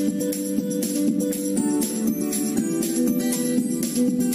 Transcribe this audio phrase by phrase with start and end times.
[0.00, 0.24] Thank
[4.20, 4.29] you.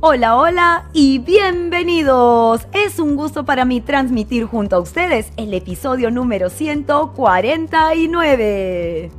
[0.00, 2.66] Hola, hola y bienvenidos.
[2.72, 9.10] Es un gusto para mí transmitir junto a ustedes el episodio número 149.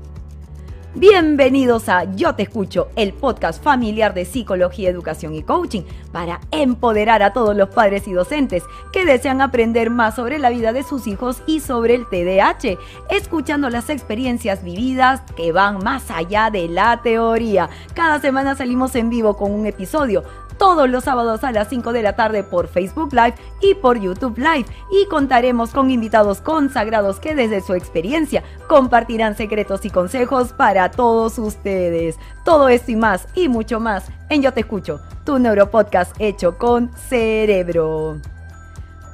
[0.93, 7.23] Bienvenidos a Yo Te Escucho, el podcast familiar de psicología, educación y coaching para empoderar
[7.23, 8.61] a todos los padres y docentes
[8.93, 12.77] que desean aprender más sobre la vida de sus hijos y sobre el TDAH,
[13.09, 17.67] escuchando las experiencias vividas que van más allá de la teoría.
[17.95, 20.23] Cada semana salimos en vivo con un episodio
[20.57, 24.37] todos los sábados a las 5 de la tarde por Facebook Live y por YouTube
[24.37, 30.91] Live y contaremos con invitados consagrados que desde su experiencia compartirán secretos y consejos para
[30.91, 32.17] todos ustedes.
[32.43, 36.91] Todo esto y más y mucho más en Yo Te Escucho, tu neuropodcast hecho con
[36.93, 38.17] cerebro.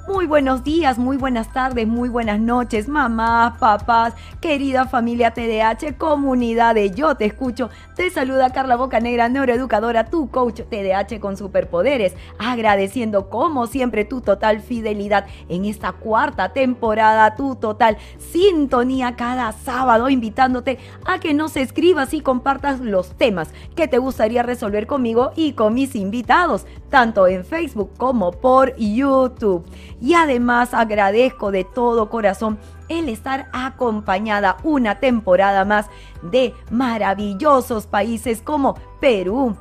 [0.05, 6.75] Muy buenos días, muy buenas tardes, muy buenas noches, mamás, papás, querida familia TDH, comunidad
[6.75, 7.69] de Yo Te Escucho.
[7.95, 14.59] Te saluda Carla Bocanegra, neuroeducadora, tu coach TDH con superpoderes, agradeciendo como siempre tu total
[14.59, 22.13] fidelidad en esta cuarta temporada, tu total sintonía cada sábado, invitándote a que nos escribas
[22.13, 27.45] y compartas los temas que te gustaría resolver conmigo y con mis invitados, tanto en
[27.45, 29.65] Facebook como por YouTube.
[30.03, 32.59] Y además agradezco de todo corazón
[32.89, 35.87] el estar acompañada una temporada más
[36.21, 39.55] de maravillosos países como Perú,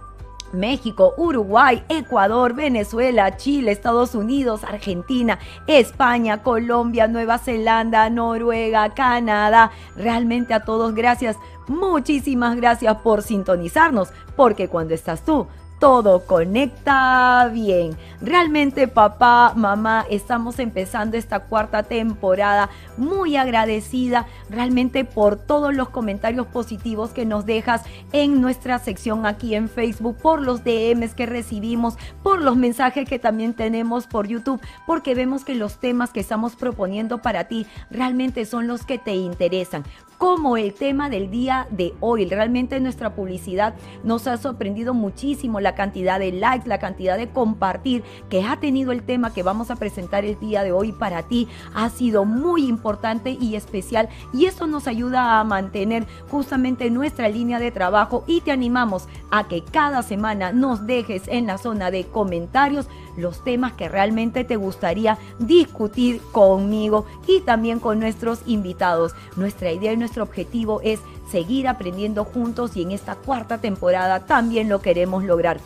[0.53, 5.39] México, Uruguay, Ecuador, Venezuela, Chile, Estados Unidos, Argentina,
[5.69, 9.71] España, Colombia, Nueva Zelanda, Noruega, Canadá.
[9.95, 11.37] Realmente a todos gracias,
[11.69, 15.47] muchísimas gracias por sintonizarnos, porque cuando estás tú,
[15.83, 17.97] todo conecta bien.
[18.21, 26.47] Realmente papá, mamá, estamos empezando esta cuarta temporada muy agradecida realmente por todos los comentarios
[26.47, 27.83] positivos que nos dejas
[28.13, 33.19] en nuestra sección aquí en Facebook, por los DMs que recibimos, por los mensajes que
[33.19, 38.45] también tenemos por YouTube, porque vemos que los temas que estamos proponiendo para ti realmente
[38.45, 39.83] son los que te interesan
[40.23, 42.27] como el tema del día de hoy.
[42.27, 43.75] Realmente nuestra publicidad
[44.05, 48.93] nos ha sorprendido muchísimo la cantidad de likes, la cantidad de compartir que ha tenido
[48.93, 51.49] el tema que vamos a presentar el día de hoy para ti.
[51.75, 57.59] Ha sido muy importante y especial y eso nos ayuda a mantener justamente nuestra línea
[57.59, 62.05] de trabajo y te animamos a que cada semana nos dejes en la zona de
[62.05, 69.15] comentarios los temas que realmente te gustaría discutir conmigo y también con nuestros invitados.
[69.37, 71.01] Nuestra idea y nuestro objetivo es
[71.31, 75.59] seguir aprendiendo juntos y en esta cuarta temporada también lo queremos lograr.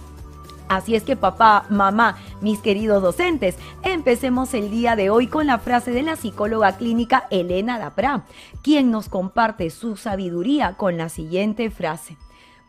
[0.68, 5.58] Así es que papá, mamá, mis queridos docentes, empecemos el día de hoy con la
[5.58, 8.24] frase de la psicóloga clínica Elena Dapra,
[8.62, 12.16] quien nos comparte su sabiduría con la siguiente frase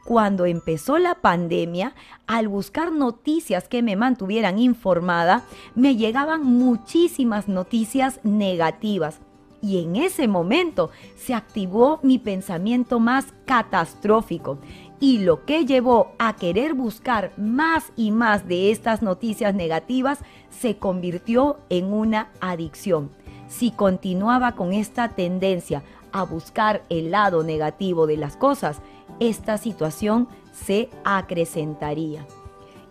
[0.03, 1.94] cuando empezó la pandemia,
[2.27, 5.44] al buscar noticias que me mantuvieran informada,
[5.75, 9.19] me llegaban muchísimas noticias negativas.
[9.62, 14.59] Y en ese momento se activó mi pensamiento más catastrófico.
[15.00, 20.19] Y lo que llevó a querer buscar más y más de estas noticias negativas
[20.50, 23.12] se convirtió en una adicción.
[23.48, 28.81] Si continuaba con esta tendencia a buscar el lado negativo de las cosas,
[29.19, 32.25] esta situación se acrecentaría.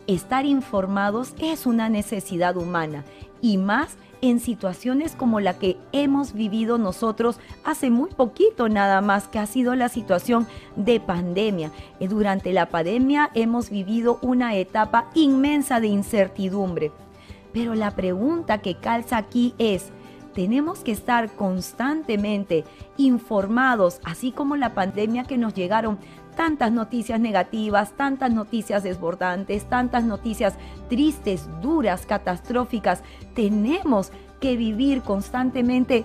[0.07, 3.05] Estar informados es una necesidad humana
[3.41, 9.29] y más en situaciones como la que hemos vivido nosotros hace muy poquito nada más,
[9.29, 10.47] que ha sido la situación
[10.77, 11.71] de pandemia.
[12.01, 16.93] Eh, durante la pandemia hemos vivido una etapa inmensa de incertidumbre.
[17.53, 19.91] Pero la pregunta que calza aquí es,
[20.35, 22.65] tenemos que estar constantemente
[22.99, 25.99] informados, así como la pandemia que nos llegaron
[26.37, 30.55] tantas noticias negativas, tantas noticias desbordantes, tantas noticias
[30.89, 33.03] tristes, duras, catastróficas.
[33.35, 36.05] Tenemos que vivir constantemente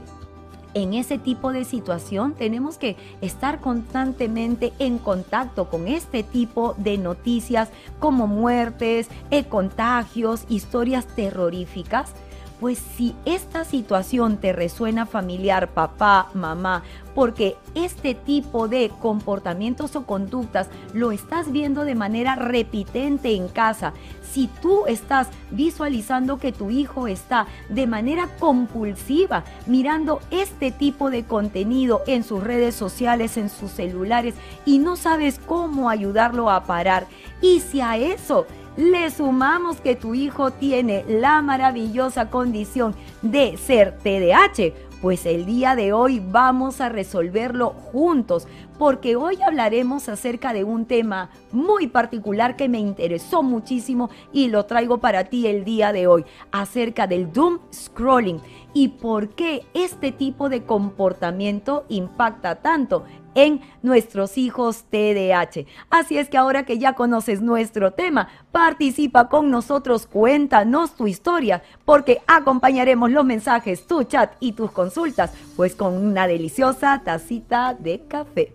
[0.74, 6.98] en ese tipo de situación tenemos que estar constantemente en contacto con este tipo de
[6.98, 7.70] noticias
[8.00, 12.14] como muertes, eh, contagios, historias terroríficas.
[12.62, 16.84] Pues si esta situación te resuena familiar, papá, mamá,
[17.16, 23.94] porque este tipo de comportamientos o conductas lo estás viendo de manera repitente en casa,
[24.32, 31.24] si tú estás visualizando que tu hijo está de manera compulsiva mirando este tipo de
[31.24, 34.36] contenido en sus redes sociales, en sus celulares
[34.66, 37.08] y no sabes cómo ayudarlo a parar,
[37.42, 38.46] y si a eso
[38.78, 45.76] le sumamos que tu hijo tiene la maravillosa condición de ser TDAH, pues el día
[45.76, 48.48] de hoy vamos a resolverlo juntos,
[48.78, 54.66] porque hoy hablaremos acerca de un tema muy particular que me interesó muchísimo y lo
[54.66, 58.42] traigo para ti el día de hoy, acerca del doom scrolling
[58.74, 63.04] y por qué este tipo de comportamiento impacta tanto
[63.36, 65.66] en nuestros hijos TDAH.
[65.90, 71.64] Así es que ahora que ya conoces nuestro tema, participa con nosotros, cuéntanos tu historia,
[71.86, 78.02] porque acompañaremos los mensajes, tu chat y tus consultas, pues con una deliciosa tacita de
[78.08, 78.54] café.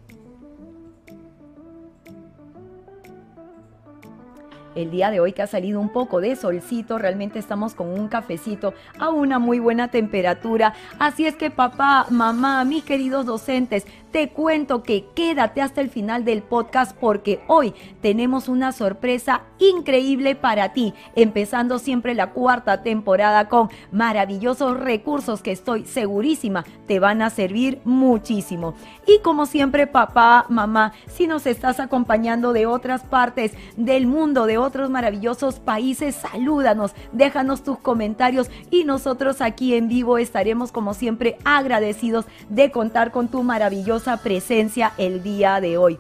[4.77, 8.09] el día de hoy que ha salido un poco de solcito, realmente estamos con un
[8.09, 10.75] cafecito a una muy buena temperatura.
[10.99, 16.25] Así es que papá, mamá, mis queridos docentes, te cuento que quédate hasta el final
[16.25, 23.51] del podcast porque hoy tenemos una sorpresa increíble para ti, empezando siempre la cuarta temporada
[23.51, 28.75] con maravillosos recursos que estoy segurísima te van a servir muchísimo.
[29.07, 34.57] Y como siempre, papá, mamá, si nos estás acompañando de otras partes del mundo, de
[34.57, 41.37] otros maravillosos países, salúdanos, déjanos tus comentarios y nosotros aquí en vivo estaremos como siempre
[41.45, 45.99] agradecidos de contar con tu maravilloso presencia el día de hoy.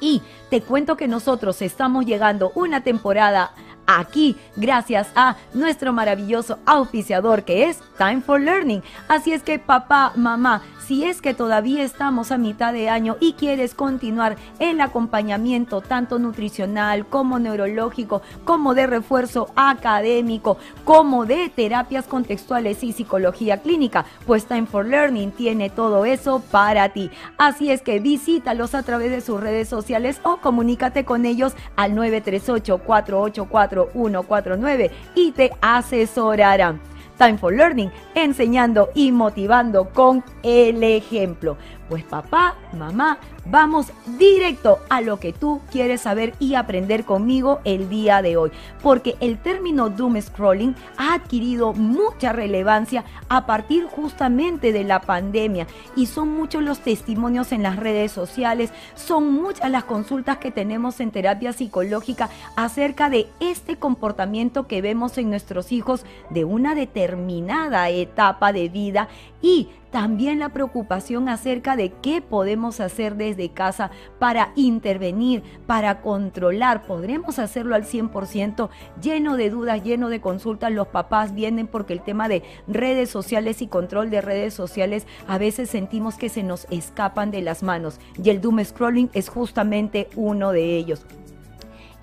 [0.00, 3.52] Y te cuento que nosotros estamos llegando una temporada
[3.86, 8.82] aquí gracias a nuestro maravilloso auspiciador que es Time for Learning.
[9.08, 13.32] Así es que papá, mamá, si es que todavía estamos a mitad de año y
[13.32, 22.06] quieres continuar el acompañamiento tanto nutricional como neurológico, como de refuerzo académico, como de terapias
[22.06, 27.10] contextuales y psicología clínica, pues Time for Learning tiene todo eso para ti.
[27.36, 31.96] Así es que visítalos a través de sus redes sociales o comunícate con ellos al
[31.96, 36.80] 938 484 149 y te asesorarán.
[37.18, 41.56] Time for Learning, enseñando y motivando con el ejemplo.
[41.88, 43.18] Pues papá, mamá,
[43.50, 48.50] vamos directo a lo que tú quieres saber y aprender conmigo el día de hoy.
[48.82, 55.66] Porque el término doom scrolling ha adquirido mucha relevancia a partir justamente de la pandemia.
[55.94, 61.00] Y son muchos los testimonios en las redes sociales, son muchas las consultas que tenemos
[61.00, 67.88] en terapia psicológica acerca de este comportamiento que vemos en nuestros hijos de una determinada
[67.90, 69.08] etapa de vida
[69.42, 76.86] y también la preocupación acerca de qué podemos hacer desde casa para intervenir, para controlar.
[76.86, 78.68] ¿Podremos hacerlo al 100%?
[79.00, 83.62] Lleno de dudas, lleno de consultas, los papás vienen porque el tema de redes sociales
[83.62, 87.98] y control de redes sociales a veces sentimos que se nos escapan de las manos
[88.22, 91.06] y el doom scrolling es justamente uno de ellos.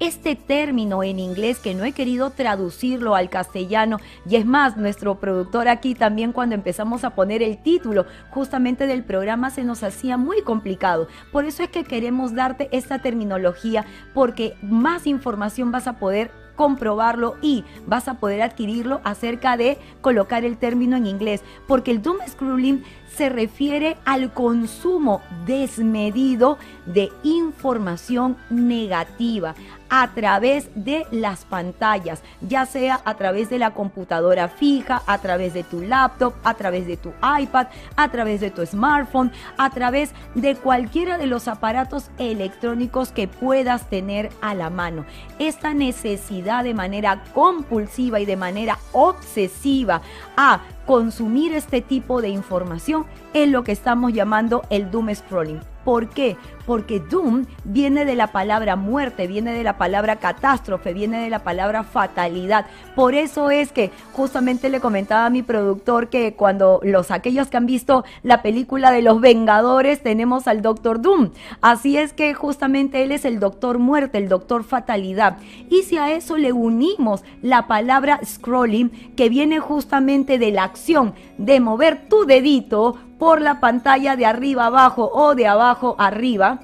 [0.03, 5.15] Este término en inglés que no he querido traducirlo al castellano y es más, nuestro
[5.15, 10.17] productor aquí también cuando empezamos a poner el título justamente del programa se nos hacía
[10.17, 11.07] muy complicado.
[11.31, 17.35] Por eso es que queremos darte esta terminología porque más información vas a poder comprobarlo
[17.41, 22.17] y vas a poder adquirirlo acerca de colocar el término en inglés, porque el doom
[22.27, 22.83] scrolling
[23.15, 29.55] se refiere al consumo desmedido de información negativa,
[29.95, 35.53] a través de las pantallas, ya sea a través de la computadora fija, a través
[35.53, 40.09] de tu laptop, a través de tu iPad, a través de tu smartphone, a través
[40.33, 45.05] de cualquiera de los aparatos electrónicos que puedas tener a la mano.
[45.37, 50.01] Esta necesidad de manera compulsiva y de manera obsesiva
[50.35, 55.72] a consumir este tipo de información es lo que estamos llamando el doom scrolling.
[55.83, 56.37] ¿Por qué?
[56.65, 61.39] Porque doom viene de la palabra muerte, viene de la palabra catástrofe, viene de la
[61.39, 62.65] palabra fatalidad.
[62.95, 67.57] Por eso es que justamente le comentaba a mi productor que cuando los aquellos que
[67.57, 71.31] han visto la película de los Vengadores tenemos al Doctor Doom.
[71.61, 75.37] Así es que justamente él es el Doctor Muerte, el Doctor Fatalidad.
[75.69, 81.13] Y si a eso le unimos la palabra scrolling, que viene justamente de la acción
[81.37, 86.59] de mover tu dedito por la pantalla de arriba abajo o de abajo arriba,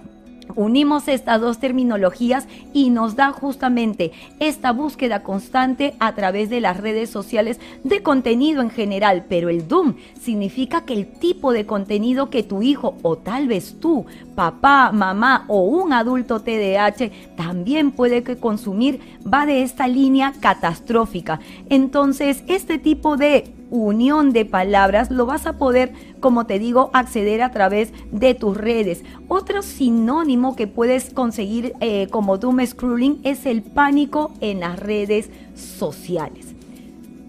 [0.56, 6.78] Unimos estas dos terminologías y nos da justamente esta búsqueda constante a través de las
[6.78, 12.32] redes sociales de contenido en general, pero el Doom significa que el tipo de contenido
[12.32, 18.24] que tu hijo o tal vez tú, papá, mamá o un adulto TDAH también puede
[18.24, 19.00] que consumir
[19.32, 21.39] va de esta línea catastrófica.
[21.70, 27.41] Entonces, este tipo de unión de palabras lo vas a poder, como te digo, acceder
[27.41, 29.03] a través de tus redes.
[29.27, 35.29] Otro sinónimo que puedes conseguir eh, como doom scrolling es el pánico en las redes
[35.55, 36.47] sociales.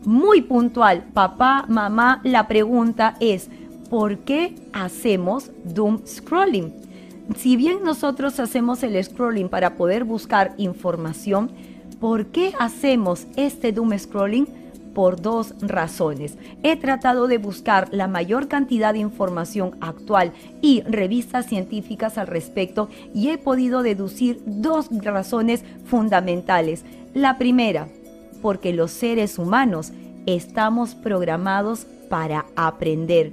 [0.04, 3.50] Muy puntual, papá, mamá, la pregunta es,
[3.90, 6.72] ¿por qué hacemos doom scrolling?
[7.36, 11.50] Si bien nosotros hacemos el scrolling para poder buscar información,
[12.00, 14.59] ¿por qué hacemos este doom scrolling?
[14.94, 16.36] Por dos razones.
[16.62, 22.88] He tratado de buscar la mayor cantidad de información actual y revistas científicas al respecto
[23.14, 26.84] y he podido deducir dos razones fundamentales.
[27.14, 27.88] La primera,
[28.42, 29.92] porque los seres humanos
[30.26, 33.32] estamos programados para aprender.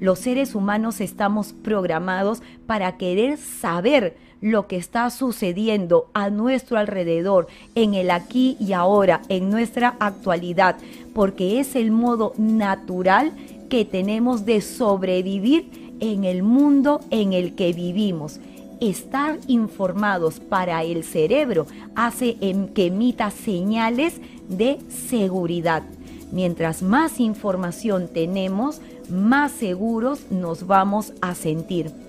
[0.00, 7.48] Los seres humanos estamos programados para querer saber lo que está sucediendo a nuestro alrededor,
[7.74, 10.76] en el aquí y ahora, en nuestra actualidad,
[11.14, 13.32] porque es el modo natural
[13.68, 18.40] que tenemos de sobrevivir en el mundo en el que vivimos.
[18.80, 21.66] Estar informados para el cerebro
[21.96, 25.82] hace em, que emita señales de seguridad.
[26.30, 28.80] Mientras más información tenemos,
[29.10, 32.07] más seguros nos vamos a sentir.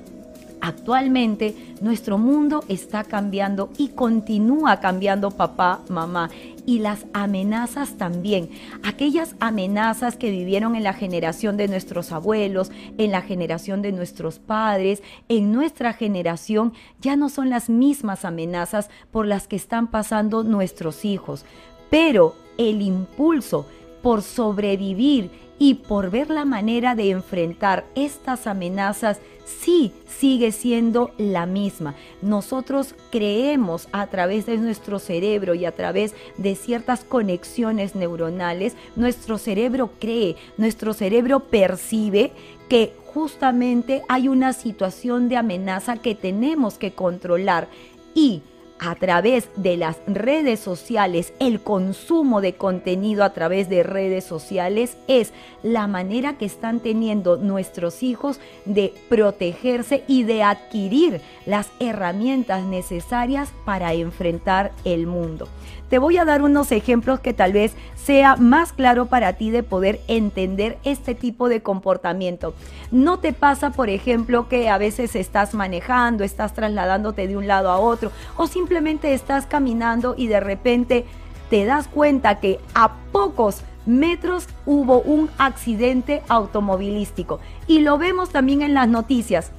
[0.61, 6.29] Actualmente nuestro mundo está cambiando y continúa cambiando papá, mamá
[6.65, 8.49] y las amenazas también.
[8.83, 14.37] Aquellas amenazas que vivieron en la generación de nuestros abuelos, en la generación de nuestros
[14.37, 20.43] padres, en nuestra generación, ya no son las mismas amenazas por las que están pasando
[20.43, 21.45] nuestros hijos.
[21.89, 23.65] Pero el impulso
[24.03, 31.45] por sobrevivir y por ver la manera de enfrentar estas amenazas sí sigue siendo la
[31.45, 31.95] misma.
[32.21, 39.37] Nosotros creemos a través de nuestro cerebro y a través de ciertas conexiones neuronales, nuestro
[39.37, 42.31] cerebro cree, nuestro cerebro percibe
[42.69, 47.67] que justamente hay una situación de amenaza que tenemos que controlar
[48.13, 48.43] y
[48.79, 54.97] a través de las redes sociales, el consumo de contenido a través de redes sociales
[55.07, 55.33] es
[55.63, 63.51] la manera que están teniendo nuestros hijos de protegerse y de adquirir las herramientas necesarias
[63.65, 65.47] para enfrentar el mundo.
[65.89, 69.63] Te voy a dar unos ejemplos que tal vez sea más claro para ti de
[69.63, 72.53] poder entender este tipo de comportamiento.
[72.91, 77.71] No te pasa, por ejemplo, que a veces estás manejando, estás trasladándote de un lado
[77.71, 81.05] a otro o simplemente estás caminando y de repente
[81.49, 88.61] te das cuenta que a pocos metros hubo un accidente automovilístico y lo vemos también
[88.61, 89.51] en las noticias.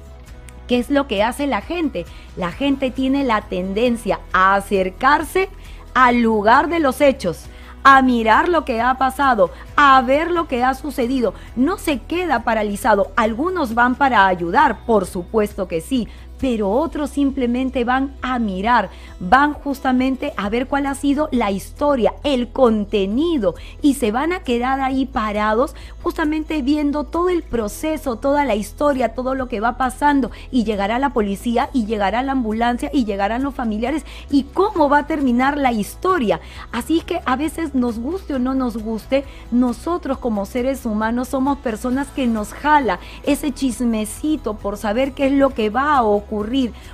[0.67, 2.05] ¿Qué es lo que hace la gente?
[2.37, 5.49] La gente tiene la tendencia a acercarse
[5.93, 7.45] al lugar de los hechos,
[7.83, 11.33] a mirar lo que ha pasado, a ver lo que ha sucedido.
[11.55, 13.11] No se queda paralizado.
[13.15, 16.07] Algunos van para ayudar, por supuesto que sí,
[16.41, 22.15] pero otros simplemente van a mirar, van justamente a ver cuál ha sido la historia,
[22.23, 28.43] el contenido y se van a quedar ahí parados justamente viendo todo el proceso, toda
[28.43, 32.89] la historia, todo lo que va pasando y llegará la policía y llegará la ambulancia
[32.91, 36.41] y llegarán los familiares y cómo va a terminar la historia.
[36.71, 41.59] Así que a veces nos guste o no nos guste, nosotros como seres humanos somos
[41.59, 46.30] personas que nos jala ese chismecito por saber qué es lo que va a ocurrir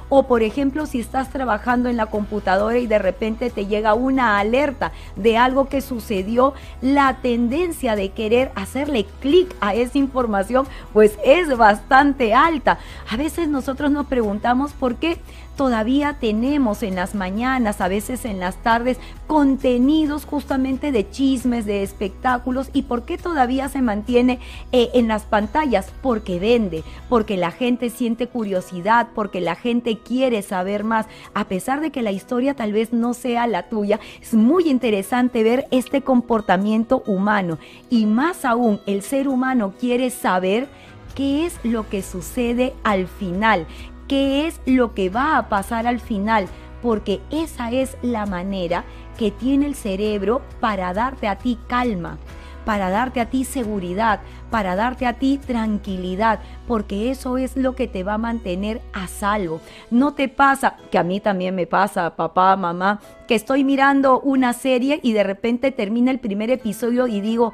[0.09, 4.39] O por ejemplo, si estás trabajando en la computadora y de repente te llega una
[4.39, 11.17] alerta de algo que sucedió, la tendencia de querer hacerle clic a esa información pues
[11.23, 12.79] es bastante alta.
[13.09, 15.19] A veces nosotros nos preguntamos por qué
[15.57, 21.83] todavía tenemos en las mañanas, a veces en las tardes, contenidos justamente de chismes, de
[21.83, 24.39] espectáculos y por qué todavía se mantiene
[24.71, 30.43] eh, en las pantallas, porque vende, porque la gente siente curiosidad, porque la gente quiere
[30.43, 34.35] saber más, a pesar de que la historia tal vez no sea la tuya, es
[34.35, 37.57] muy interesante ver este comportamiento humano.
[37.89, 40.67] Y más aún el ser humano quiere saber
[41.15, 43.65] qué es lo que sucede al final,
[44.07, 46.47] qué es lo que va a pasar al final,
[46.81, 48.85] porque esa es la manera
[49.17, 52.17] que tiene el cerebro para darte a ti calma,
[52.65, 54.19] para darte a ti seguridad,
[54.51, 59.07] para darte a ti tranquilidad, porque eso es lo que te va a mantener a
[59.07, 59.61] salvo.
[59.89, 64.53] No te pasa, que a mí también me pasa, papá, mamá, que estoy mirando una
[64.53, 67.53] serie y de repente termina el primer episodio y digo,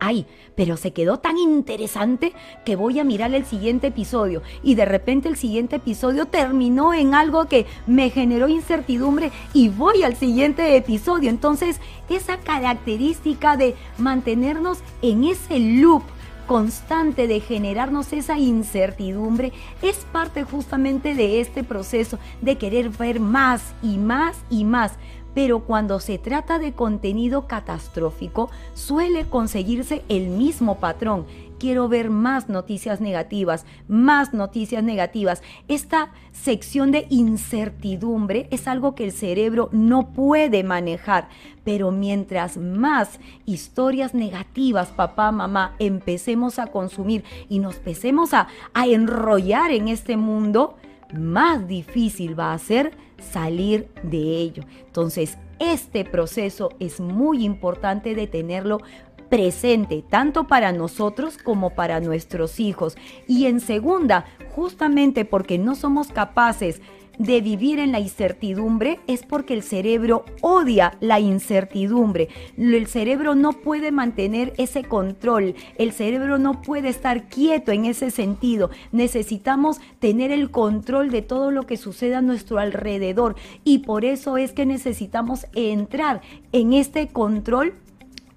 [0.00, 2.32] ay, pero se quedó tan interesante
[2.64, 4.42] que voy a mirar el siguiente episodio.
[4.62, 10.02] Y de repente el siguiente episodio terminó en algo que me generó incertidumbre y voy
[10.02, 11.30] al siguiente episodio.
[11.30, 16.02] Entonces, esa característica de mantenernos en ese loop
[16.46, 23.74] constante de generarnos esa incertidumbre es parte justamente de este proceso de querer ver más
[23.82, 24.92] y más y más
[25.36, 31.26] pero cuando se trata de contenido catastrófico suele conseguirse el mismo patrón.
[31.58, 35.42] Quiero ver más noticias negativas, más noticias negativas.
[35.68, 41.28] Esta sección de incertidumbre es algo que el cerebro no puede manejar,
[41.64, 48.86] pero mientras más historias negativas, papá, mamá, empecemos a consumir y nos empecemos a, a
[48.86, 50.76] enrollar en este mundo,
[51.12, 54.64] más difícil va a ser salir de ello.
[54.86, 58.80] Entonces, este proceso es muy importante de tenerlo
[59.28, 62.96] presente, tanto para nosotros como para nuestros hijos.
[63.26, 66.80] Y en segunda, justamente porque no somos capaces
[67.18, 72.28] de vivir en la incertidumbre es porque el cerebro odia la incertidumbre.
[72.56, 75.54] El cerebro no puede mantener ese control.
[75.78, 78.70] El cerebro no puede estar quieto en ese sentido.
[78.92, 83.36] Necesitamos tener el control de todo lo que sucede a nuestro alrededor.
[83.64, 86.20] Y por eso es que necesitamos entrar
[86.52, 87.74] en este control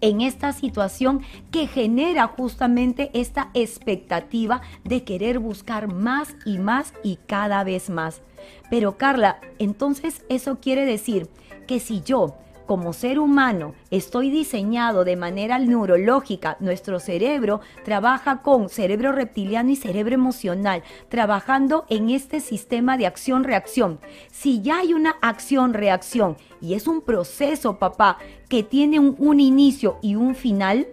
[0.02, 7.18] en esta situación que genera justamente esta expectativa de querer buscar más y más y
[7.28, 8.22] cada vez más.
[8.70, 11.30] Pero Carla, entonces eso quiere decir
[11.68, 12.36] que si yo
[12.70, 19.76] como ser humano estoy diseñado de manera neurológica, nuestro cerebro trabaja con cerebro reptiliano y
[19.76, 24.00] cerebro emocional, trabajando en este sistema de acción-reacción.
[24.32, 29.98] Si ya hay una acción-reacción y es un proceso, papá, que tiene un, un inicio
[30.04, 30.86] y un final,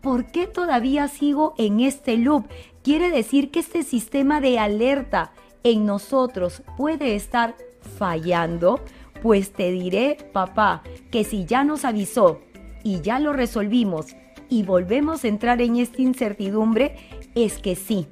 [0.00, 2.46] ¿por qué todavía sigo en este loop?
[2.82, 7.54] Quiere decir que este sistema de alerta en nosotros puede estar
[7.98, 8.80] fallando
[9.22, 10.82] pues te diré, papá,
[11.12, 12.40] que si ya nos avisó
[12.82, 14.16] y ya lo resolvimos
[14.48, 16.96] y volvemos a entrar en esta incertidumbre,
[17.36, 18.08] es que sí,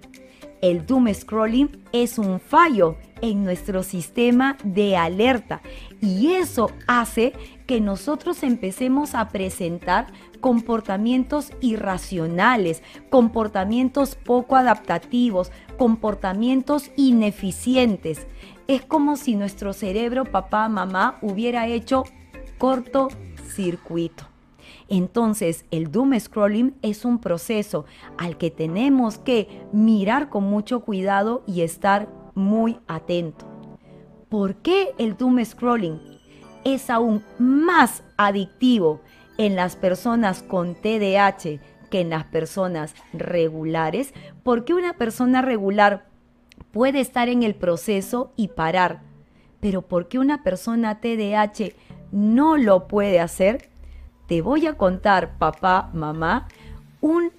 [0.63, 5.63] el doom scrolling es un fallo en nuestro sistema de alerta
[6.01, 7.33] y eso hace
[7.67, 10.07] que nosotros empecemos a presentar
[10.41, 18.27] comportamientos irracionales, comportamientos poco adaptativos, comportamientos ineficientes
[18.71, 22.05] es como si nuestro cerebro, papá, mamá, hubiera hecho
[22.57, 24.23] cortocircuito.
[24.89, 27.85] Entonces, el doom scrolling es un proceso
[28.17, 33.45] al que tenemos que mirar con mucho cuidado y estar muy atento.
[34.29, 36.01] ¿Por qué el doom scrolling
[36.63, 39.01] es aún más adictivo
[39.37, 41.59] en las personas con TDAH
[41.91, 44.15] que en las personas regulares?
[44.45, 46.10] Porque una persona regular
[46.73, 49.03] puede estar en el proceso y parar.
[49.61, 51.73] Pero ¿por qué una persona TDAH
[52.13, 53.69] no lo puede hacer?
[54.27, 56.49] Te voy a contar, papá, mamá,
[57.01, 57.33] un,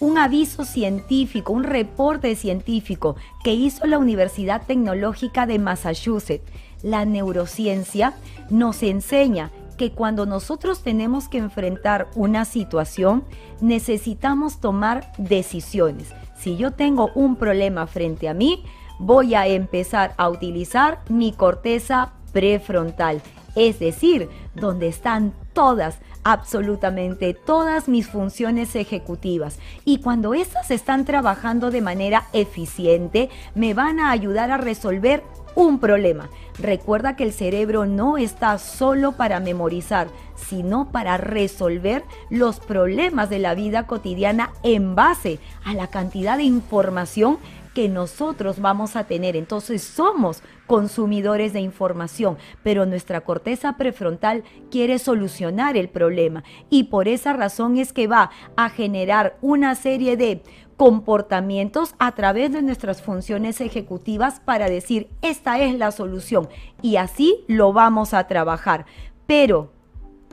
[0.00, 6.44] un aviso científico, un reporte científico que hizo la Universidad Tecnológica de Massachusetts.
[6.82, 8.14] La neurociencia
[8.50, 13.24] nos enseña que cuando nosotros tenemos que enfrentar una situación,
[13.60, 18.64] necesitamos tomar decisiones si yo tengo un problema frente a mí,
[18.98, 23.22] voy a empezar a utilizar mi corteza prefrontal,
[23.54, 29.58] es decir, donde están todas absolutamente todas mis funciones ejecutivas.
[29.84, 35.22] Y cuando estas están trabajando de manera eficiente me van a ayudar a resolver
[35.54, 36.28] un problema.
[36.58, 43.38] Recuerda que el cerebro no está solo para memorizar, sino para resolver los problemas de
[43.38, 47.38] la vida cotidiana en base a la cantidad de información
[47.74, 49.36] que nosotros vamos a tener.
[49.36, 57.08] Entonces somos consumidores de información, pero nuestra corteza prefrontal quiere solucionar el problema y por
[57.08, 60.42] esa razón es que va a generar una serie de
[60.76, 66.48] comportamientos a través de nuestras funciones ejecutivas para decir, esta es la solución
[66.82, 68.86] y así lo vamos a trabajar.
[69.26, 69.70] Pero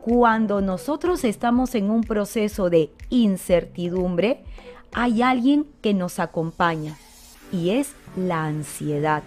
[0.01, 4.43] cuando nosotros estamos en un proceso de incertidumbre,
[4.93, 6.97] hay alguien que nos acompaña
[7.51, 9.23] y es la ansiedad.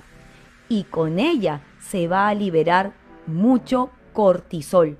[0.68, 2.92] Y con ella se va a liberar
[3.26, 4.98] mucho cortisol.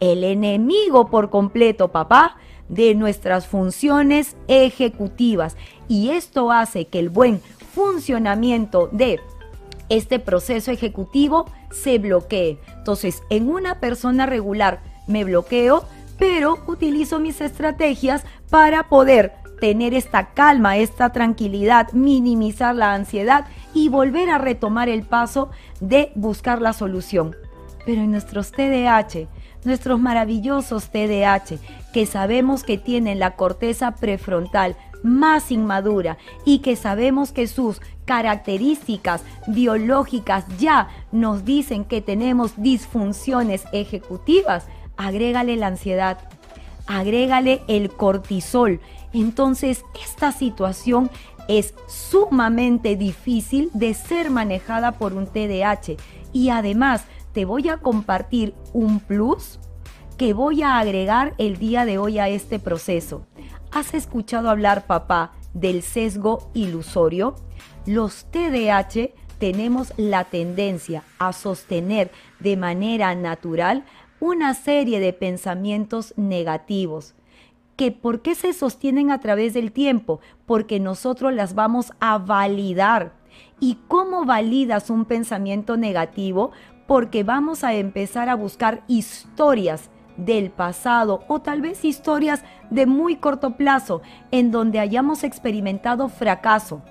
[0.00, 2.36] El enemigo por completo, papá,
[2.68, 5.56] de nuestras funciones ejecutivas.
[5.88, 7.40] Y esto hace que el buen
[7.74, 9.20] funcionamiento de
[9.88, 12.58] este proceso ejecutivo se bloquee.
[12.76, 15.84] Entonces, en una persona regular me bloqueo,
[16.18, 23.88] pero utilizo mis estrategias para poder tener esta calma, esta tranquilidad, minimizar la ansiedad y
[23.88, 27.36] volver a retomar el paso de buscar la solución.
[27.84, 29.28] Pero en nuestros TDAH,
[29.64, 31.58] nuestros maravillosos TDAH,
[31.92, 39.22] que sabemos que tienen la corteza prefrontal más inmadura y que sabemos que sus características
[39.46, 44.66] biológicas ya nos dicen que tenemos disfunciones ejecutivas,
[44.96, 46.18] agrégale la ansiedad,
[46.86, 48.80] agrégale el cortisol.
[49.12, 51.10] Entonces, esta situación
[51.48, 55.96] es sumamente difícil de ser manejada por un TDAH
[56.32, 59.58] y además te voy a compartir un plus
[60.16, 63.26] que voy a agregar el día de hoy a este proceso.
[63.70, 67.36] ¿Has escuchado hablar, papá, del sesgo ilusorio?
[67.84, 73.84] Los TDAH tenemos la tendencia a sostener de manera natural
[74.26, 77.14] una serie de pensamientos negativos.
[77.76, 80.20] ¿Que ¿Por qué se sostienen a través del tiempo?
[80.46, 83.12] Porque nosotros las vamos a validar.
[83.60, 86.50] ¿Y cómo validas un pensamiento negativo?
[86.88, 93.16] Porque vamos a empezar a buscar historias del pasado o tal vez historias de muy
[93.16, 96.82] corto plazo en donde hayamos experimentado fracaso.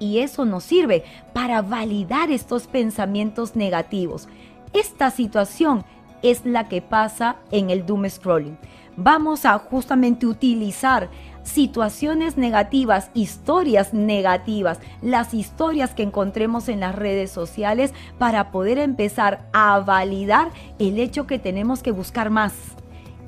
[0.00, 4.28] Y eso nos sirve para validar estos pensamientos negativos.
[4.72, 5.84] Esta situación
[6.22, 8.58] es la que pasa en el doom scrolling.
[8.96, 11.08] Vamos a justamente utilizar
[11.44, 19.48] situaciones negativas, historias negativas, las historias que encontremos en las redes sociales para poder empezar
[19.52, 22.52] a validar el hecho que tenemos que buscar más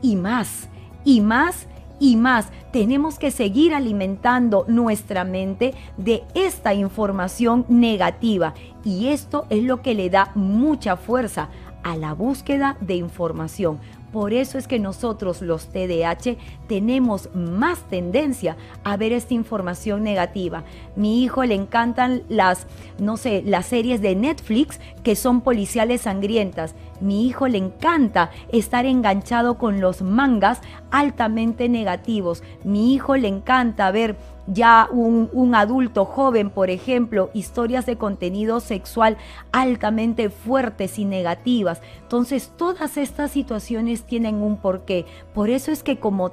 [0.02, 0.68] y más
[1.04, 1.66] y más
[1.98, 2.48] y más.
[2.72, 9.94] Tenemos que seguir alimentando nuestra mente de esta información negativa y esto es lo que
[9.94, 11.48] le da mucha fuerza
[11.82, 13.78] a la búsqueda de información.
[14.12, 16.36] Por eso es que nosotros los TDAH
[16.70, 20.62] tenemos más tendencia a ver esta información negativa.
[20.94, 22.68] Mi hijo le encantan las,
[23.00, 26.76] no sé, las series de Netflix que son policiales sangrientas.
[27.00, 30.60] Mi hijo le encanta estar enganchado con los mangas
[30.92, 32.44] altamente negativos.
[32.62, 34.16] Mi hijo le encanta ver
[34.52, 39.16] ya un, adulto joven, por ejemplo, historias de contenido sexual
[39.52, 41.80] altamente fuertes y negativas.
[42.02, 45.06] Entonces, todas estas situaciones tienen un porqué.
[45.34, 46.30] Por eso es que como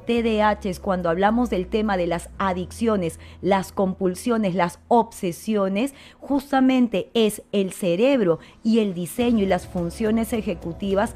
[0.82, 8.40] Cuando hablamos del tema de las adicciones, las compulsiones, las obsesiones, justamente es el cerebro
[8.62, 11.16] y el diseño y las funciones ejecutivas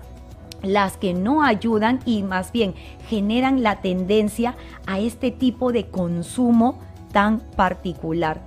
[0.63, 2.73] las que no ayudan y más bien
[3.09, 6.79] generan la tendencia a este tipo de consumo
[7.11, 8.39] tan particular.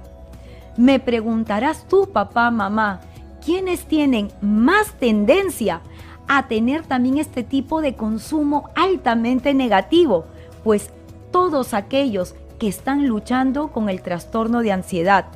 [0.78, 3.00] Me preguntarás tú, papá, mamá,
[3.44, 5.82] ¿quiénes tienen más tendencia
[6.26, 10.26] a tener también este tipo de consumo altamente negativo?
[10.64, 10.90] Pues
[11.30, 15.26] todos aquellos que están luchando con el trastorno de ansiedad,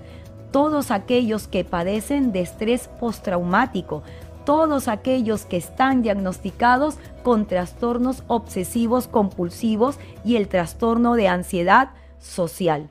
[0.51, 4.03] todos aquellos que padecen de estrés postraumático,
[4.45, 12.89] todos aquellos que están diagnosticados con trastornos obsesivos compulsivos y el trastorno de ansiedad social.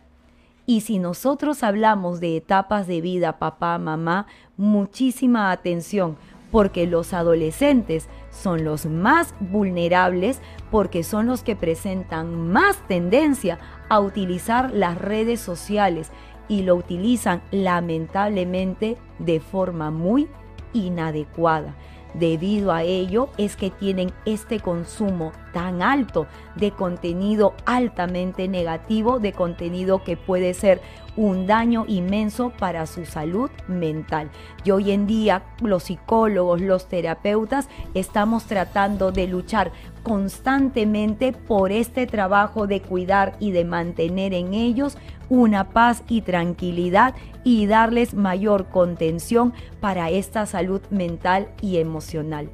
[0.67, 6.17] Y si nosotros hablamos de etapas de vida, papá, mamá, muchísima atención,
[6.51, 13.99] porque los adolescentes son los más vulnerables porque son los que presentan más tendencia a
[13.99, 16.12] utilizar las redes sociales
[16.47, 20.27] y lo utilizan lamentablemente de forma muy
[20.73, 21.75] inadecuada.
[22.13, 29.33] Debido a ello es que tienen este consumo tan alto de contenido altamente negativo, de
[29.33, 30.81] contenido que puede ser
[31.17, 34.30] un daño inmenso para su salud mental.
[34.63, 39.71] Y hoy en día los psicólogos, los terapeutas, estamos tratando de luchar
[40.03, 47.15] constantemente por este trabajo de cuidar y de mantener en ellos una paz y tranquilidad
[47.43, 52.49] y darles mayor contención para esta salud mental y emocional.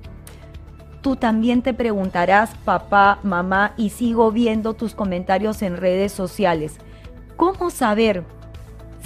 [1.02, 6.78] Tú también te preguntarás, papá, mamá, y sigo viendo tus comentarios en redes sociales.
[7.36, 8.23] ¿Cómo saber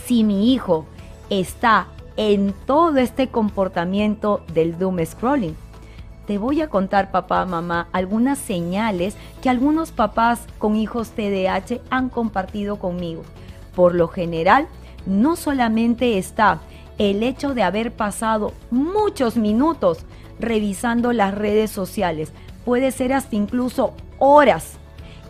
[0.08, 0.86] si mi hijo
[1.30, 5.56] está en todo este comportamiento del doom scrolling.
[6.26, 12.10] Te voy a contar, papá, mamá, algunas señales que algunos papás con hijos TDAH han
[12.10, 13.24] compartido conmigo.
[13.76, 14.68] Por lo general,
[15.06, 16.60] no solamente está
[16.98, 20.00] el hecho de haber pasado muchos minutos
[20.40, 22.32] revisando las redes sociales,
[22.64, 24.77] puede ser hasta incluso horas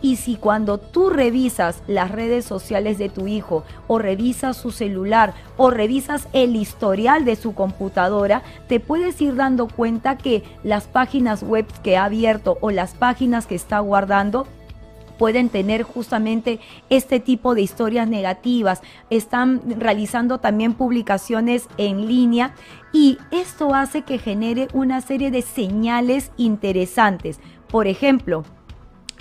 [0.02, 5.34] y si cuando tú revisas las redes sociales de tu hijo o revisas su celular
[5.56, 11.42] o revisas el historial de su computadora, te puedes ir dando cuenta que las páginas
[11.42, 14.46] web que ha abierto o las páginas que está guardando
[15.18, 18.80] pueden tener justamente este tipo de historias negativas,
[19.10, 22.54] están realizando también publicaciones en línea
[22.92, 27.40] y esto hace que genere una serie de señales interesantes.
[27.68, 28.44] Por ejemplo,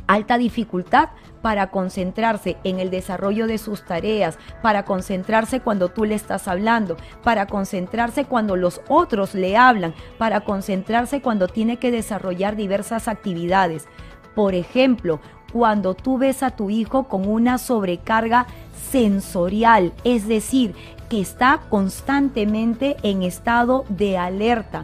[0.07, 1.09] alta dificultad
[1.41, 6.97] para concentrarse en el desarrollo de sus tareas, para concentrarse cuando tú le estás hablando,
[7.23, 13.87] para concentrarse cuando los otros le hablan, para concentrarse cuando tiene que desarrollar diversas actividades.
[14.35, 15.19] Por ejemplo,
[15.53, 18.47] cuando tú ves a tu hijo con una sobrecarga
[18.91, 20.75] sensorial, es decir,
[21.09, 24.83] que está constantemente en estado de alerta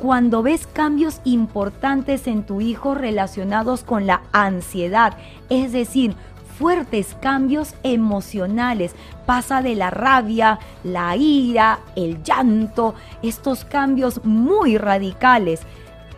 [0.00, 5.16] cuando ves cambios importantes en tu hijo relacionados con la ansiedad,
[5.50, 6.14] es decir,
[6.58, 8.94] fuertes cambios emocionales.
[9.26, 15.60] Pasa de la rabia, la ira, el llanto, estos cambios muy radicales.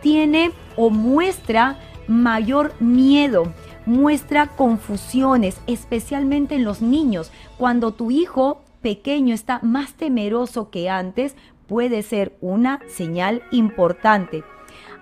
[0.01, 3.53] Tiene o muestra mayor miedo,
[3.85, 7.31] muestra confusiones, especialmente en los niños.
[7.57, 11.35] Cuando tu hijo pequeño está más temeroso que antes,
[11.73, 14.43] puede ser una señal importante.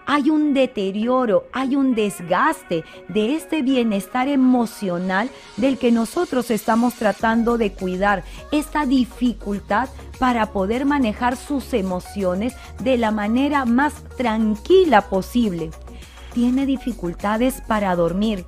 [0.05, 7.57] Hay un deterioro, hay un desgaste de este bienestar emocional del que nosotros estamos tratando
[7.57, 15.71] de cuidar, esta dificultad para poder manejar sus emociones de la manera más tranquila posible.
[16.33, 18.45] Tiene dificultades para dormir,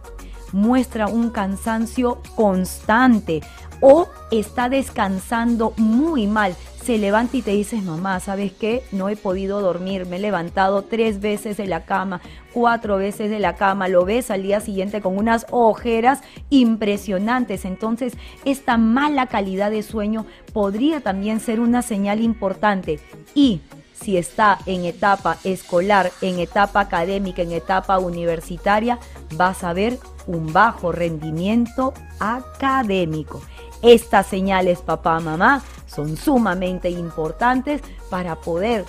[0.54, 3.42] muestra un cansancio constante
[3.82, 8.84] o está descansando muy mal, se levanta y te dices, mamá, ¿sabes qué?
[8.92, 12.22] No he podido dormir, me he levantado tres veces de la cama,
[12.54, 17.64] cuatro veces de la cama, lo ves al día siguiente con unas ojeras impresionantes.
[17.64, 23.00] Entonces, esta mala calidad de sueño podría también ser una señal importante.
[23.34, 23.62] Y
[23.94, 29.00] si está en etapa escolar, en etapa académica, en etapa universitaria,
[29.36, 33.42] vas a ver un bajo rendimiento académico.
[33.84, 38.86] Estas señales, papá, mamá, son sumamente importantes para poder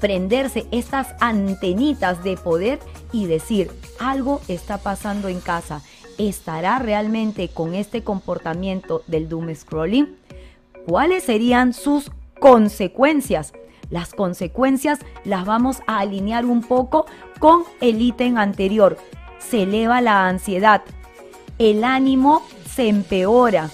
[0.00, 2.78] prenderse estas antenitas de poder
[3.12, 5.82] y decir, algo está pasando en casa.
[6.16, 10.16] ¿Estará realmente con este comportamiento del doom scrolling?
[10.86, 12.10] ¿Cuáles serían sus
[12.40, 13.52] consecuencias?
[13.90, 17.04] Las consecuencias las vamos a alinear un poco
[17.38, 18.96] con el ítem anterior.
[19.38, 20.82] Se eleva la ansiedad,
[21.58, 22.42] el ánimo
[22.74, 23.70] se empeora,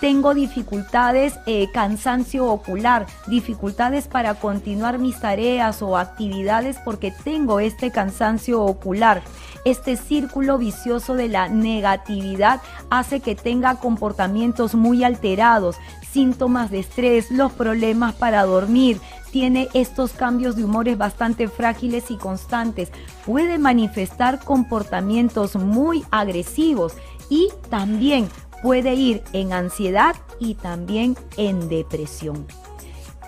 [0.00, 7.90] tengo dificultades, eh, cansancio ocular, dificultades para continuar mis tareas o actividades porque tengo este
[7.90, 9.22] cansancio ocular.
[9.64, 15.76] Este círculo vicioso de la negatividad hace que tenga comportamientos muy alterados,
[16.12, 19.00] síntomas de estrés, los problemas para dormir,
[19.32, 22.90] tiene estos cambios de humores bastante frágiles y constantes,
[23.26, 26.94] puede manifestar comportamientos muy agresivos
[27.28, 28.28] y también
[28.62, 32.46] puede ir en ansiedad y también en depresión.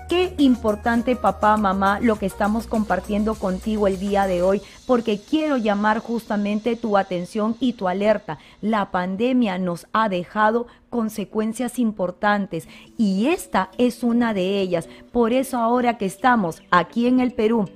[0.09, 5.59] Qué importante papá, mamá, lo que estamos compartiendo contigo el día de hoy, porque quiero
[5.59, 8.39] llamar justamente tu atención y tu alerta.
[8.63, 14.89] La pandemia nos ha dejado consecuencias importantes y esta es una de ellas.
[15.13, 17.69] Por eso ahora que estamos aquí en el Perú,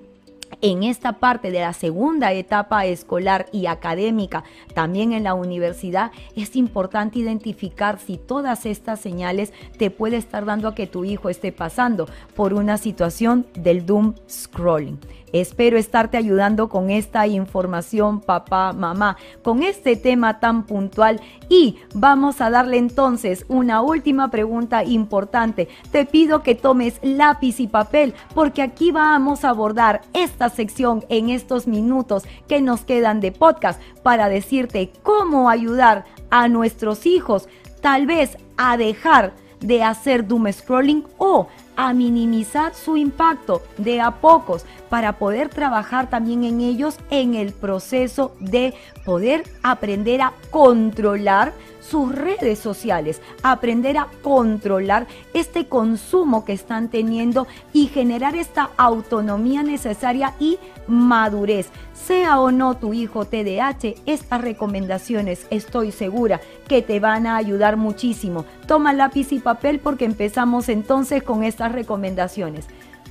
[0.61, 6.57] en esta parte de la segunda etapa escolar y académica, también en la universidad, es
[6.57, 11.53] importante identificar si todas estas señales te puede estar dando a que tu hijo esté
[11.53, 14.99] pasando por una situación del doom scrolling.
[15.33, 22.41] Espero estarte ayudando con esta información, papá, mamá, con este tema tan puntual y vamos
[22.41, 25.69] a darle entonces una última pregunta importante.
[25.91, 31.31] Te pido que tomes lápiz y papel porque aquí vamos a abordar esta sección en
[31.31, 37.49] estos minutos que nos quedan de podcast para decirte cómo ayudar a nuestros hijos
[37.81, 44.11] tal vez a dejar de hacer doom scrolling o a minimizar su impacto de a
[44.11, 51.53] pocos para poder trabajar también en ellos en el proceso de poder aprender a controlar
[51.81, 59.63] sus redes sociales, aprender a controlar este consumo que están teniendo y generar esta autonomía
[59.63, 61.71] necesaria y madurez.
[61.95, 67.77] Sea o no tu hijo TDAH, estas recomendaciones estoy segura que te van a ayudar
[67.77, 68.45] muchísimo.
[68.67, 72.67] Toma lápiz y papel porque empezamos entonces con estas recomendaciones.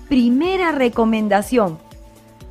[0.10, 1.78] Primera recomendación,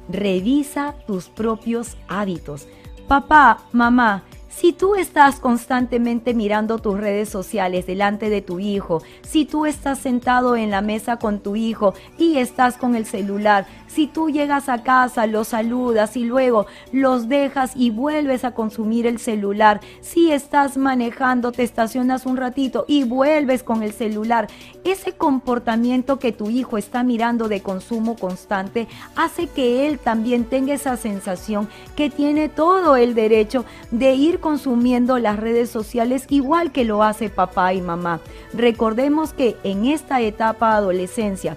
[0.08, 2.66] revisa tus propios hábitos.
[3.06, 9.46] Papá, mamá, si tú estás constantemente mirando tus redes sociales delante de tu hijo, si
[9.46, 14.06] tú estás sentado en la mesa con tu hijo y estás con el celular, si
[14.06, 19.18] tú llegas a casa, los saludas y luego los dejas y vuelves a consumir el
[19.18, 24.48] celular, si estás manejando, te estacionas un ratito y vuelves con el celular,
[24.84, 30.74] ese comportamiento que tu hijo está mirando de consumo constante hace que él también tenga
[30.74, 36.84] esa sensación que tiene todo el derecho de ir consumiendo las redes sociales igual que
[36.84, 38.20] lo hace papá y mamá.
[38.52, 41.56] Recordemos que en esta etapa adolescencia,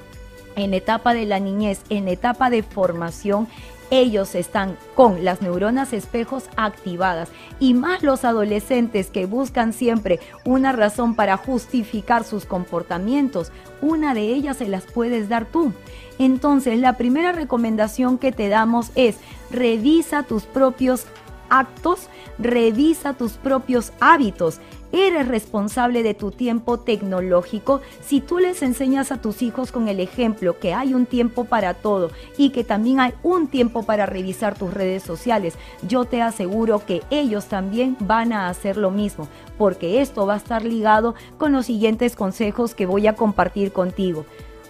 [0.56, 3.48] en etapa de la niñez, en etapa de formación,
[3.92, 10.72] ellos están con las neuronas espejos activadas y más los adolescentes que buscan siempre una
[10.72, 15.74] razón para justificar sus comportamientos, una de ellas se las puedes dar tú.
[16.18, 19.18] Entonces, la primera recomendación que te damos es
[19.52, 21.06] revisa tus propios
[21.50, 22.08] actos,
[22.40, 24.60] revisa tus propios hábitos.
[24.96, 30.00] Eres responsable de tu tiempo tecnológico si tú les enseñas a tus hijos con el
[30.00, 34.56] ejemplo que hay un tiempo para todo y que también hay un tiempo para revisar
[34.56, 35.56] tus redes sociales.
[35.88, 39.28] Yo te aseguro que ellos también van a hacer lo mismo,
[39.58, 44.26] porque esto va a estar ligado con los siguientes consejos que voy a compartir contigo.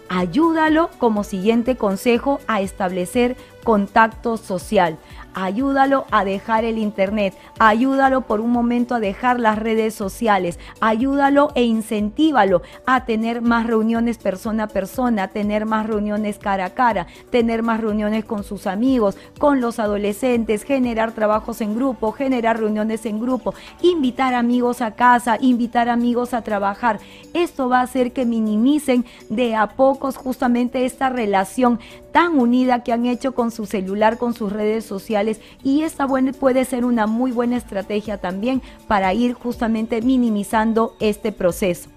[0.07, 4.97] Ayúdalo como siguiente consejo a establecer contacto social
[5.33, 11.51] ayúdalo a dejar el Internet, ayúdalo por un momento a dejar las redes sociales, ayúdalo
[11.55, 17.07] e incentívalo a tener más reuniones persona a persona, tener más reuniones cara a cara,
[17.29, 23.05] tener más reuniones con sus amigos, con los adolescentes, generar trabajos en grupo, generar reuniones
[23.05, 26.99] en grupo, invitar amigos a casa, invitar amigos a trabajar.
[27.33, 31.79] Esto va a hacer que minimicen de a pocos justamente esta relación
[32.11, 35.22] tan unida que han hecho con su celular, con sus redes sociales
[35.63, 36.07] y esta
[36.39, 41.89] puede ser una muy buena estrategia también para ir justamente minimizando este proceso.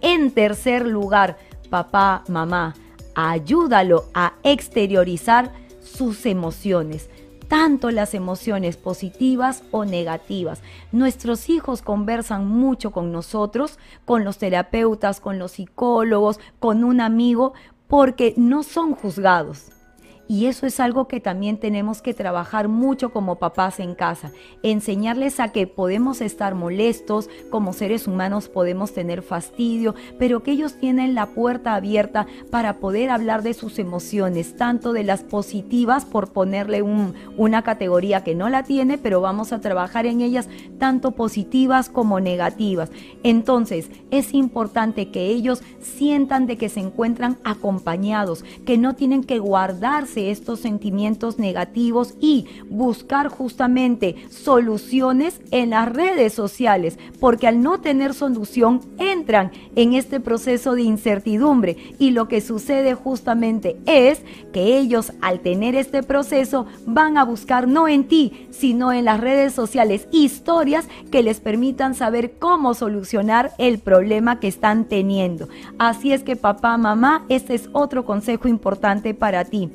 [0.00, 1.36] En tercer lugar,
[1.68, 2.74] papá, mamá,
[3.14, 7.08] ayúdalo a exteriorizar sus emociones
[7.50, 10.62] tanto las emociones positivas o negativas.
[10.92, 17.52] Nuestros hijos conversan mucho con nosotros, con los terapeutas, con los psicólogos, con un amigo,
[17.88, 19.72] porque no son juzgados.
[20.30, 24.30] Y eso es algo que también tenemos que trabajar mucho como papás en casa.
[24.62, 30.74] Enseñarles a que podemos estar molestos, como seres humanos podemos tener fastidio, pero que ellos
[30.74, 36.32] tienen la puerta abierta para poder hablar de sus emociones, tanto de las positivas, por
[36.32, 41.88] ponerle una categoría que no la tiene, pero vamos a trabajar en ellas, tanto positivas
[41.88, 42.92] como negativas.
[43.24, 49.40] Entonces, es importante que ellos sientan de que se encuentran acompañados, que no tienen que
[49.40, 57.80] guardarse estos sentimientos negativos y buscar justamente soluciones en las redes sociales, porque al no
[57.80, 64.78] tener solución entran en este proceso de incertidumbre y lo que sucede justamente es que
[64.78, 69.52] ellos al tener este proceso van a buscar no en ti, sino en las redes
[69.52, 75.48] sociales historias que les permitan saber cómo solucionar el problema que están teniendo.
[75.78, 79.70] Así es que papá, mamá, este es otro consejo importante para ti.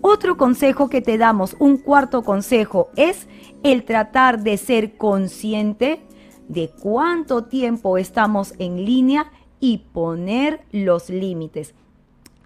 [0.00, 3.26] Otro consejo que te damos, un cuarto consejo, es
[3.62, 6.02] el tratar de ser consciente
[6.48, 11.74] de cuánto tiempo estamos en línea y poner los límites.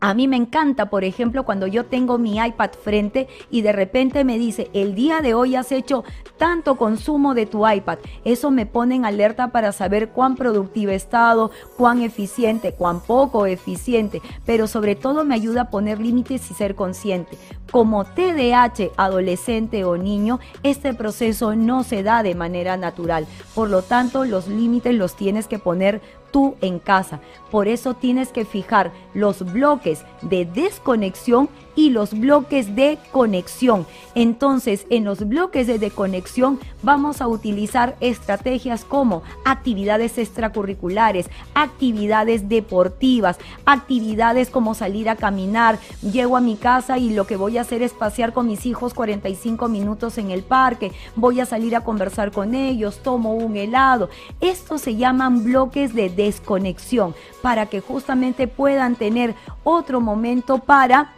[0.03, 4.25] A mí me encanta, por ejemplo, cuando yo tengo mi iPad frente y de repente
[4.25, 6.05] me dice, el día de hoy has hecho
[6.39, 7.99] tanto consumo de tu iPad.
[8.25, 13.45] Eso me pone en alerta para saber cuán productivo he estado, cuán eficiente, cuán poco
[13.45, 17.37] eficiente, pero sobre todo me ayuda a poner límites y ser consciente.
[17.71, 23.27] Como TDAH adolescente o niño, este proceso no se da de manera natural.
[23.55, 26.01] Por lo tanto, los límites los tienes que poner
[26.31, 27.21] tú en casa.
[27.51, 33.87] Por eso tienes que fijar los bloques de desconexión y los bloques de conexión.
[34.15, 43.39] Entonces, en los bloques de desconexión vamos a utilizar estrategias como actividades extracurriculares, actividades deportivas,
[43.65, 45.79] actividades como salir a caminar.
[46.03, 48.95] Llego a mi casa y lo que voy a hacer es pasear con mis hijos
[48.95, 50.93] 45 minutos en el parque.
[51.17, 54.11] Voy a salir a conversar con ellos, tomo un helado.
[54.41, 61.13] Estos se llaman bloques de desconexión para que justamente puedan tener otro momento para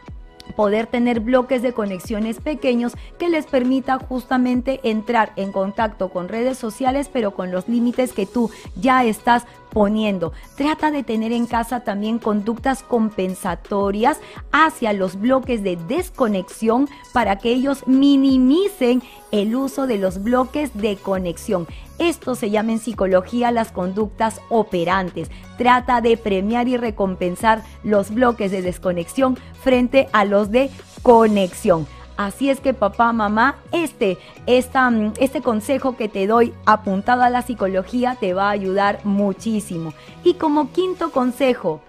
[0.57, 6.59] poder tener bloques de conexiones pequeños que les permita justamente entrar en contacto con redes
[6.59, 10.33] sociales, pero con los límites que tú ya estás poniendo.
[10.57, 14.19] Trata de tener en casa también conductas compensatorias
[14.53, 20.97] hacia los bloques de desconexión para que ellos minimicen el uso de los bloques de
[20.97, 21.67] conexión.
[21.99, 25.31] Esto se llama en psicología las conductas operantes.
[25.57, 30.71] Trata de premiar y recompensar los bloques de desconexión frente a los de
[31.03, 31.87] conexión.
[32.17, 37.43] Así es que papá, mamá, este, mm, este consejo que te doy apuntado a la
[37.43, 39.95] psicología te va a ayudar muchísimo.
[40.23, 41.81] Y como quinto consejo,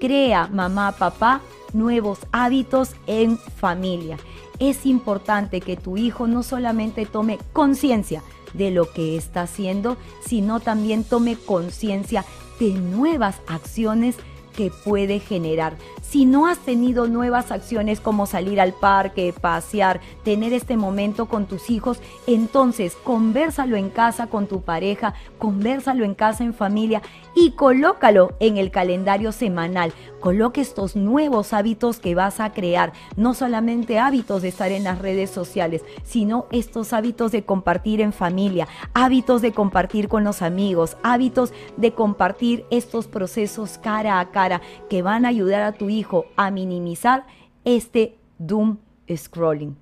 [0.00, 1.40] crea mamá, papá,
[1.72, 4.18] nuevos hábitos en familia.
[4.58, 8.22] Es importante que tu hijo no solamente tome conciencia
[8.52, 12.24] de lo que está haciendo, sino también tome conciencia
[12.58, 14.16] de nuevas acciones
[14.56, 15.76] que puede generar.
[16.02, 21.46] Si no has tenido nuevas acciones como salir al parque, pasear, tener este momento con
[21.46, 27.00] tus hijos, entonces conversalo en casa con tu pareja, conversalo en casa en familia
[27.36, 29.92] y colócalo en el calendario semanal.
[30.18, 34.98] Coloque estos nuevos hábitos que vas a crear, no solamente hábitos de estar en las
[34.98, 40.96] redes sociales, sino estos hábitos de compartir en familia, hábitos de compartir con los amigos,
[41.04, 44.39] hábitos de compartir estos procesos cara a cara
[44.88, 47.26] que van a ayudar a tu hijo a minimizar
[47.64, 48.78] este doom
[49.08, 49.76] scrolling.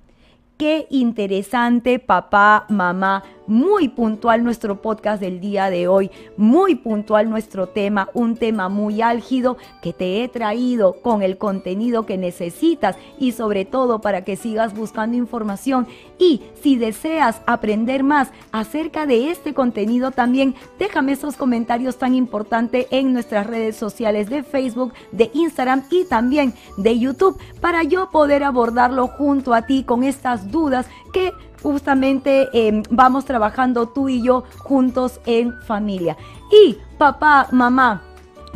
[0.56, 7.66] Qué interesante, papá, mamá, muy puntual nuestro podcast del día de hoy, muy puntual nuestro
[7.66, 13.32] tema, un tema muy álgido que te he traído con el contenido que necesitas y
[13.32, 15.88] sobre todo para que sigas buscando información.
[16.18, 22.86] Y si deseas aprender más acerca de este contenido también, déjame esos comentarios tan importantes
[22.90, 28.44] en nuestras redes sociales de Facebook, de Instagram y también de YouTube para yo poder
[28.44, 31.32] abordarlo junto a ti con estas dudas que
[31.62, 36.16] justamente em, vamos trabajando tú y yo juntos en familia.
[36.50, 38.02] Y papá, mamá,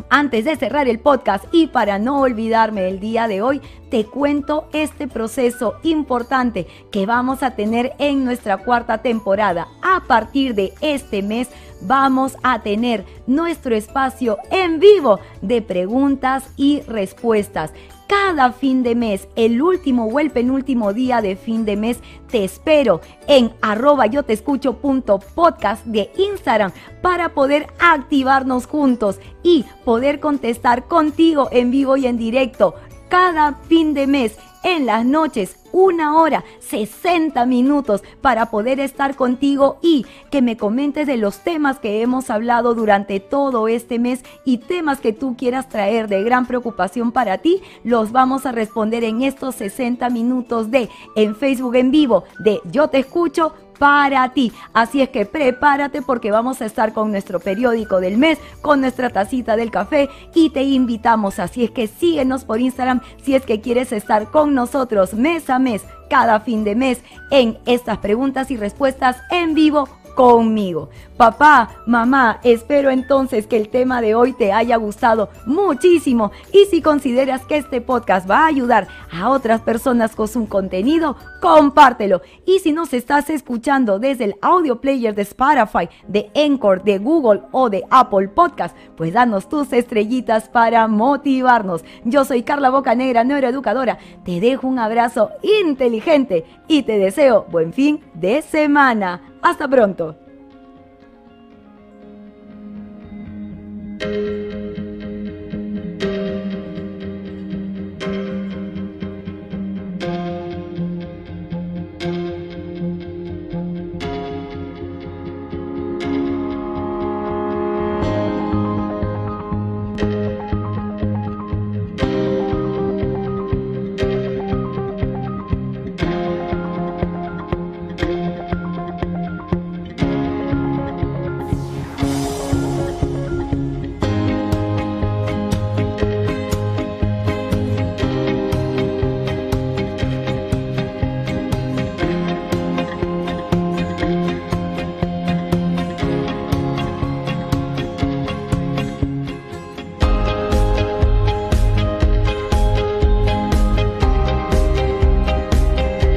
[0.08, 4.68] antes de cerrar el podcast y para no olvidarme el día de hoy, te cuento
[4.72, 9.68] este proceso importante que vamos a tener en nuestra cuarta temporada.
[9.82, 11.48] A partir de este mes
[11.82, 17.72] vamos a tener nuestro espacio en vivo de preguntas y respuestas
[18.12, 21.98] cada fin de mes, el último o el penúltimo día de fin de mes,
[22.30, 29.18] te espero en arroba yo te escucho punto podcast de Instagram para poder activarnos juntos
[29.42, 32.74] y poder contestar contigo en vivo y en directo
[33.08, 39.78] cada fin de mes en las noches, una hora, 60 minutos para poder estar contigo
[39.82, 44.58] y que me comentes de los temas que hemos hablado durante todo este mes y
[44.58, 49.22] temas que tú quieras traer de gran preocupación para ti, los vamos a responder en
[49.22, 54.52] estos 60 minutos de en Facebook en vivo de Yo te escucho para ti.
[54.72, 59.10] Así es que prepárate porque vamos a estar con nuestro periódico del mes, con nuestra
[59.10, 61.40] tacita del café y te invitamos.
[61.40, 65.58] Así es que síguenos por Instagram si es que quieres estar con nosotros mes a
[65.58, 67.02] mes, cada fin de mes,
[67.32, 70.90] en estas preguntas y respuestas en vivo conmigo.
[71.16, 76.82] Papá, mamá, espero entonces que el tema de hoy te haya gustado muchísimo y si
[76.82, 82.22] consideras que este podcast va a ayudar a otras personas con su contenido, compártelo.
[82.44, 87.42] Y si nos estás escuchando desde el audio player de Spotify, de Encore, de Google
[87.52, 91.84] o de Apple Podcast, pues danos tus estrellitas para motivarnos.
[92.04, 93.98] Yo soy Carla Bocanegra, neuroeducadora.
[94.24, 99.31] Te dejo un abrazo inteligente y te deseo buen fin de semana.
[99.42, 100.16] Hasta pronto.